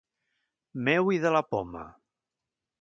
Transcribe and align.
Meu 0.87 1.13
i 1.17 1.21
de 1.27 1.35
la 1.37 1.45
poma. 1.53 1.87